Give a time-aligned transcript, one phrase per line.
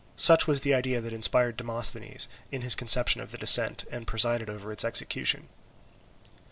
[0.15, 4.49] Such was the idea that inspired Demosthenes in his conception of the descent, and presided
[4.49, 5.47] over its execution.